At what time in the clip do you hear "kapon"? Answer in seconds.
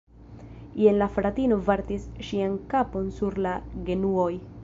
2.73-3.13